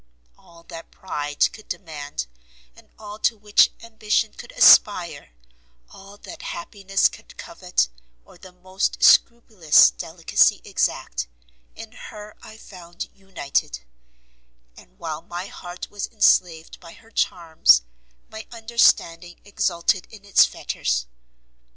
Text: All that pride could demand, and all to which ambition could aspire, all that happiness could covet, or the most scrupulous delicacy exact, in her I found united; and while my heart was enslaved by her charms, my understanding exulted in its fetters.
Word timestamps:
All 0.35 0.63
that 0.63 0.89
pride 0.89 1.47
could 1.53 1.67
demand, 1.67 2.25
and 2.75 2.89
all 2.97 3.19
to 3.19 3.37
which 3.37 3.69
ambition 3.83 4.33
could 4.33 4.51
aspire, 4.53 5.29
all 5.91 6.17
that 6.17 6.41
happiness 6.41 7.07
could 7.07 7.37
covet, 7.37 7.87
or 8.25 8.39
the 8.39 8.51
most 8.51 9.03
scrupulous 9.03 9.91
delicacy 9.91 10.59
exact, 10.63 11.27
in 11.75 11.91
her 11.91 12.35
I 12.41 12.57
found 12.57 13.09
united; 13.13 13.81
and 14.75 14.97
while 14.97 15.21
my 15.21 15.45
heart 15.45 15.91
was 15.91 16.07
enslaved 16.07 16.79
by 16.79 16.93
her 16.93 17.11
charms, 17.11 17.83
my 18.27 18.47
understanding 18.51 19.39
exulted 19.45 20.07
in 20.09 20.25
its 20.25 20.43
fetters. 20.45 21.05